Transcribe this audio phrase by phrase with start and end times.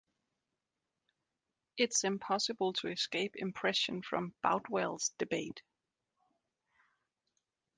[1.77, 5.61] It is impossible to escape impression from Boutwell's debate.